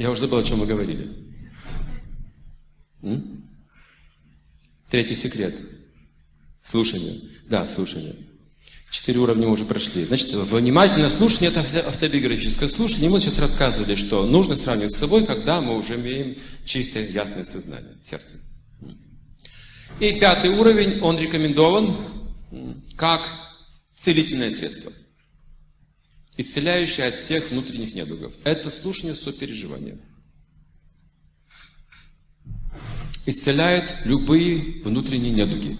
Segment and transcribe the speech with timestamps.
[0.00, 1.12] Я уже забыл, о чем мы говорили.
[3.02, 3.44] М?
[4.88, 5.60] Третий секрет.
[6.62, 7.20] Слушание.
[7.50, 8.16] Да, слушание.
[8.90, 10.06] Четыре уровня уже прошли.
[10.06, 13.10] Значит, внимательное слушание– это авто- автобиографическое слушание.
[13.10, 17.98] Мы сейчас рассказывали, что нужно сравнивать с собой, когда мы уже имеем чистое, ясное сознание,
[18.02, 18.38] сердце.
[20.00, 21.94] И пятый уровень, он рекомендован
[22.96, 23.28] как
[23.94, 24.94] целительное средство.
[26.36, 28.34] Исцеляющее от всех внутренних недугов.
[28.44, 30.00] Это слушание с сопереживанием.
[33.26, 35.78] Исцеляет любые внутренние недуги.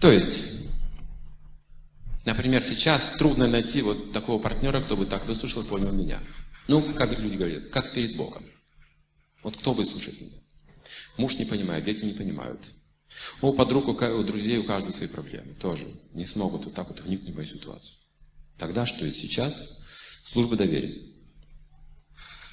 [0.00, 0.44] То есть,
[2.24, 6.20] например, сейчас трудно найти вот такого партнера, кто бы так выслушал и понял меня.
[6.68, 8.44] Ну, как люди говорят, как перед Богом.
[9.42, 10.38] Вот кто выслушает меня?
[11.16, 12.70] Муж не понимает, дети не понимают.
[13.42, 15.54] У подруг, у друзей, у каждого свои проблемы.
[15.54, 15.84] Тоже
[16.14, 17.99] не смогут вот так вот вникнуть в мою ситуацию.
[18.60, 19.70] Тогда что и сейчас?
[20.22, 21.00] Служба доверия.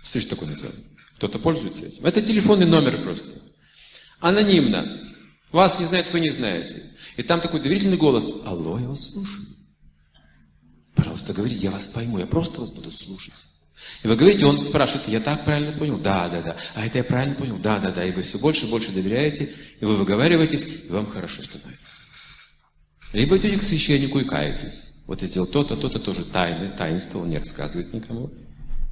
[0.02, 0.80] Слышь, такое название?
[1.18, 2.06] Кто-то пользуется этим?
[2.06, 3.28] Это телефонный номер просто.
[4.22, 5.02] Анонимно.
[5.52, 6.92] Вас не знают, вы не знаете.
[7.18, 8.32] И там такой доверительный голос.
[8.46, 9.46] Алло, я вас слушаю.
[10.96, 13.34] Пожалуйста, говорите, я вас пойму, я просто вас буду слушать.
[14.04, 15.98] И вы говорите, он спрашивает, я так правильно понял?
[16.00, 16.58] Да, да, да.
[16.74, 17.58] А это я правильно понял?
[17.58, 18.06] Да, да, да.
[18.06, 21.92] И вы все больше и больше доверяете, и вы выговариваетесь, и вам хорошо становится.
[23.12, 24.97] Либо идете к священнику и каетесь.
[25.08, 28.30] Вот я сделал то-то, то-то, тоже тайны, таинство, он не рассказывает никому.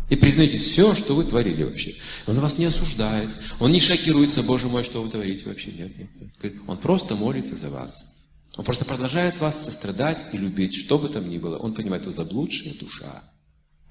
[0.10, 1.96] И признаете все, что вы творили вообще.
[2.26, 5.72] Он вас не осуждает, он не шокируется, Боже мой, что вы творите вообще.
[5.72, 6.10] Нет, нет,
[6.42, 6.54] нет.
[6.68, 8.08] Он просто молится за вас.
[8.56, 11.58] Он просто продолжает вас сострадать и любить, что бы там ни было.
[11.58, 13.24] Он понимает, вы заблудшая душа.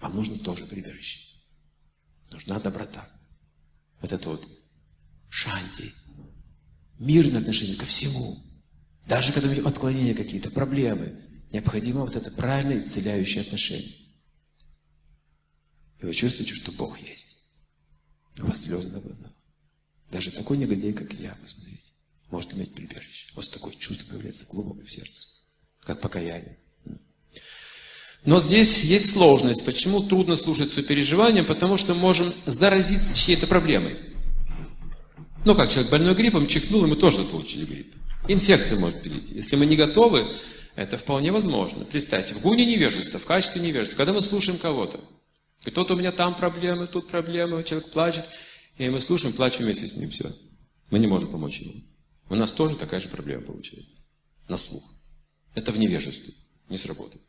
[0.01, 1.19] Вам нужно тоже прибежище.
[2.31, 3.09] Нужна доброта.
[4.01, 4.49] Вот это вот
[5.29, 5.93] шанти.
[6.99, 8.39] Мирное отношение ко всему.
[9.07, 11.21] Даже когда у него отклонения какие-то, проблемы,
[11.55, 13.95] необходимо вот это правильное исцеляющее отношение.
[16.01, 17.39] И вы чувствуете, что Бог есть.
[18.41, 19.31] У вас слезы на глазах.
[20.11, 21.93] Даже такой негодяй, как я, посмотрите,
[22.31, 23.29] может иметь прибежище.
[23.33, 25.29] У вас такое чувство появляется глубоко в сердце,
[25.81, 26.59] как покаяние.
[28.25, 29.65] Но здесь есть сложность.
[29.65, 31.47] Почему трудно слушать сопереживанием?
[31.47, 34.01] Потому что можем заразиться чьей-то проблемой.
[35.45, 37.95] Ну, как человек больной гриппом, чихнул, и мы тоже получили грипп.
[38.27, 39.35] Инфекция может перейти.
[39.35, 40.35] Если мы не готовы,
[40.77, 41.85] это вполне возможно.
[41.85, 45.01] Представьте, в гуне невежества, в качестве невежества, когда мы слушаем кого-то,
[45.65, 48.27] и тут у меня там проблемы, тут проблемы, человек плачет,
[48.77, 50.35] и мы слушаем, плачем вместе с ним, все.
[50.91, 51.83] Мы не можем помочь ему.
[52.29, 54.03] У нас тоже такая же проблема получается.
[54.49, 54.85] На слух.
[55.55, 56.35] Это в невежестве.
[56.69, 57.23] Не сработает.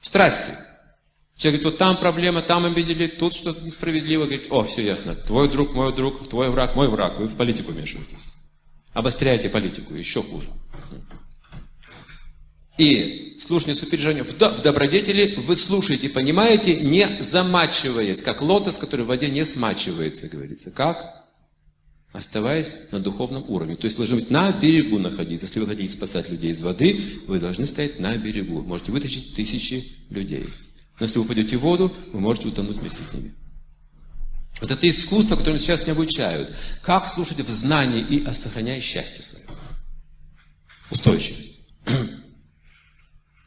[0.00, 0.52] В страсти.
[1.36, 4.24] Человек говорит, вот там проблема, там обидели, тут что-то несправедливо.
[4.24, 5.14] Говорит, о, все ясно.
[5.14, 7.18] Твой друг, мой друг, твой враг, мой враг.
[7.18, 8.32] Вы в политику вмешиваетесь.
[8.92, 10.50] Обостряете политику, еще хуже.
[12.80, 19.08] И слушание сопереживания в, в добродетели вы слушаете, понимаете, не замачиваясь, как лотос, который в
[19.08, 20.70] воде не смачивается, говорится.
[20.70, 21.26] Как?
[22.12, 23.76] Оставаясь на духовном уровне.
[23.76, 25.44] То есть должны быть на берегу находиться.
[25.44, 28.62] Если вы хотите спасать людей из воды, вы должны стоять на берегу.
[28.62, 30.46] Можете вытащить тысячи людей.
[30.98, 33.34] Но если вы упадете в воду, вы можете утонуть вместе с ними.
[34.62, 36.50] Вот это искусство, которым сейчас не обучают.
[36.80, 39.44] Как слушать в знании и сохраняя счастье свое.
[40.90, 41.60] Устойчивость.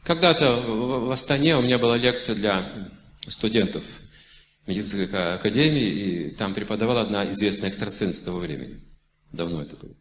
[0.03, 2.91] Когда-то в Астане у меня была лекция для
[3.27, 4.01] студентов
[4.67, 8.81] медицинской ка- академии, и там преподавала одна известная экстрасенс того времени.
[9.31, 9.95] Давно это было.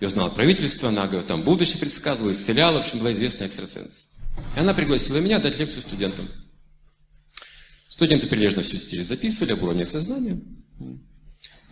[0.00, 4.06] Ее знало правительство, она там будущее предсказывала, исцеляла, в общем, была известная экстрасенс.
[4.56, 6.28] И она пригласила меня дать лекцию студентам.
[7.88, 10.40] Студенты прилежно все сидели, записывали об уровне сознания.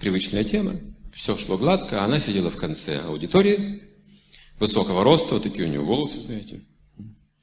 [0.01, 0.79] Привычная тема.
[1.15, 3.83] Все шло гладко, а она сидела в конце аудитории,
[4.59, 6.61] высокого роста, вот такие у нее волосы, знаете.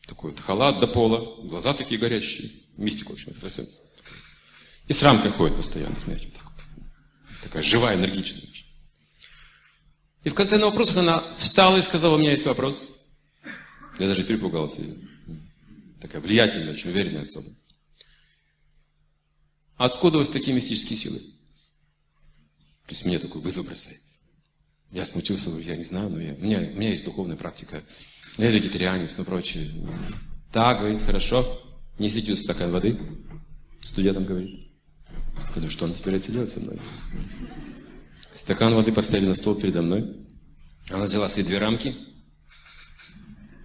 [0.08, 2.52] Такой вот халат до пола, глаза такие горящие.
[2.78, 3.82] Мистика, в общем, экстрасенс.
[4.88, 7.44] И с рамкой ходит постоянно, знаете, так вот.
[7.44, 8.44] Такая живая, энергичная.
[10.24, 13.00] И в конце на вопросах она встала и сказала, у меня есть вопрос.
[14.00, 14.98] Я даже перепугался ее.
[16.02, 17.50] Такая влиятельная, очень уверенная особа.
[19.78, 21.20] Откуда у вас такие мистические силы?
[21.20, 24.02] То есть мне такой вызов бросает.
[24.92, 27.84] Я смутился, я не знаю, но я, у, меня, у меня есть духовная практика.
[28.38, 29.70] Я вегетарианец, но прочее.
[30.52, 31.62] Так, говорит, хорошо.
[32.00, 33.00] Несите стакан воды.
[33.82, 34.68] Студентам говорит.
[35.54, 36.78] Думаю, что она собирается делать со мной?
[38.34, 40.18] Стакан воды поставили на стол передо мной.
[40.90, 41.96] Она взяла свои две рамки.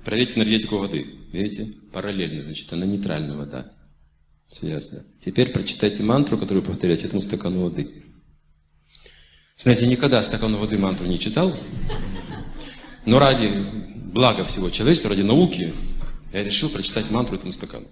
[0.05, 1.05] Проверьте энергетику воды.
[1.33, 1.75] Видите?
[1.93, 3.73] Параллельно, значит, она нейтральная вода.
[4.47, 5.05] Все ясно.
[5.21, 8.05] Теперь прочитайте мантру, которую повторяете этому стакану воды.
[9.59, 11.55] Знаете, я никогда стакану воды мантру не читал,
[13.05, 13.80] но ради
[14.13, 15.73] блага всего человечества, ради науки,
[16.33, 17.89] я решил прочитать мантру этому стакану.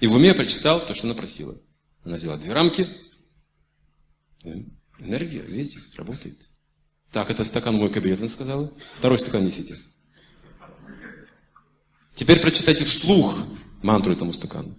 [0.00, 1.56] И в уме прочитал то, что она просила.
[2.04, 2.88] Она взяла две рамки,
[4.98, 6.50] Энергия, видите, работает.
[7.10, 8.72] Так, это стакан мой кабинет, сказала.
[8.94, 9.76] Второй стакан несите.
[12.14, 13.36] Теперь прочитайте вслух
[13.82, 14.76] мантру этому стакану.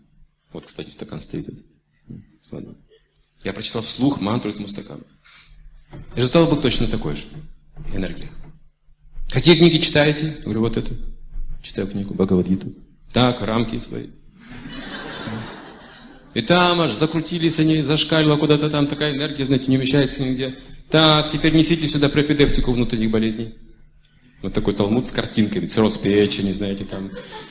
[0.52, 1.66] Вот, кстати, стакан стоит этот.
[2.42, 2.76] С водой.
[3.44, 5.04] Я прочитал вслух мантру этому стакану.
[6.16, 7.26] Результат был точно такой же.
[7.94, 8.30] Энергия.
[9.34, 10.36] Какие книги читаете?
[10.38, 10.94] Я говорю, вот эту.
[11.64, 12.72] Читаю книгу Бхагавадгиту.
[13.12, 14.08] Так, рамки свои.
[16.36, 20.56] И там аж закрутились они, зашкалила куда-то там такая энергия, знаете, не умещается нигде.
[20.90, 23.56] Так, теперь несите сюда пропедевтику внутренних болезней.
[24.44, 27.10] Вот такой талмуд с картинками, цирроз печени, знаете, там,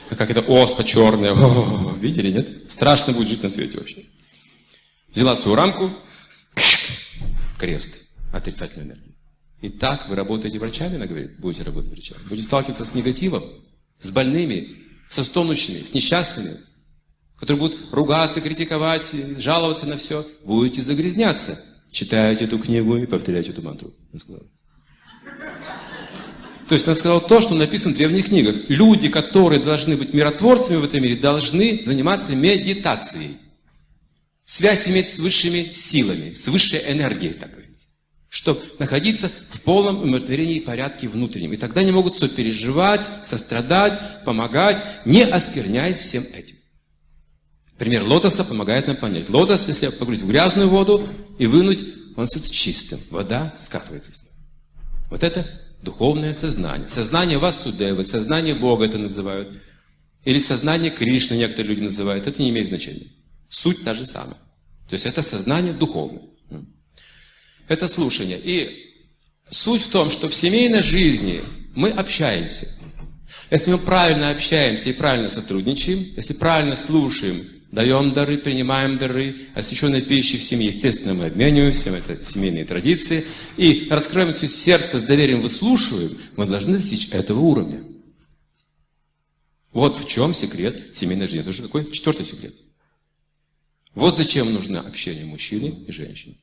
[0.09, 1.33] как это оспа черная.
[1.33, 2.71] О, видели, нет?
[2.71, 4.05] Страшно будет жить на свете вообще.
[5.09, 5.89] Взяла свою рамку,
[7.57, 9.13] крест, отрицательную энергию.
[9.63, 12.19] И так вы работаете врачами, она говорит, будете работать врачами.
[12.27, 13.45] Будете сталкиваться с негативом,
[13.97, 14.75] с больными,
[15.09, 16.57] со стонущими, с несчастными,
[17.39, 20.27] которые будут ругаться, критиковать, жаловаться на все.
[20.43, 21.63] Будете загрязняться.
[21.91, 23.93] Читайте эту книгу и повторяйте эту мантру.
[24.11, 24.43] Он сказал.
[26.67, 28.57] То есть он сказал то, что написано в древних книгах.
[28.67, 33.37] Люди, которые должны быть миротворцами в этом мире, должны заниматься медитацией.
[34.43, 37.62] Связь иметь с высшими силами, с высшей энергией, так.
[38.33, 41.53] Чтобы находиться в полном умиротворении и порядке внутреннем.
[41.53, 46.55] И тогда они могут сопереживать, сострадать, помогать, не оскверняясь всем этим.
[47.77, 49.29] Пример лотоса помогает нам понять.
[49.29, 51.07] Лотос, если погрузить в грязную воду
[51.37, 51.85] и вынуть,
[52.15, 53.01] он становится чистым.
[53.11, 54.31] Вода скатывается с ним.
[55.11, 55.45] Вот это
[55.83, 56.87] Духовное сознание.
[56.87, 59.59] Сознание Васудевы, сознание Бога это называют.
[60.23, 62.25] Или сознание Кришны некоторые люди называют.
[62.25, 63.07] Это не имеет значения.
[63.49, 64.37] Суть та же самая.
[64.87, 66.23] То есть это сознание духовное.
[67.67, 68.39] Это слушание.
[68.43, 68.93] И
[69.49, 71.41] суть в том, что в семейной жизни
[71.75, 72.67] мы общаемся.
[73.49, 80.03] Если мы правильно общаемся и правильно сотрудничаем, если правильно слушаем даем дары, принимаем дары, освященной
[80.03, 83.25] пищи в семье, естественно, мы обмениваемся, это семейные традиции,
[83.57, 87.83] и раскрываем все сердце с доверием, выслушиваем, мы должны достичь этого уровня.
[89.71, 91.41] Вот в чем секрет семейной жизни.
[91.41, 92.53] Это уже такой четвертый секрет.
[93.95, 96.35] Вот зачем нужно общение мужчины и женщины.